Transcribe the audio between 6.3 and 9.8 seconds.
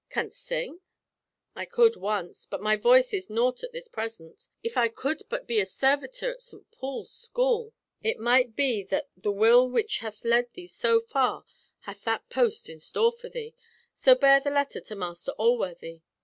at St. Paul's School!" "It might be that the will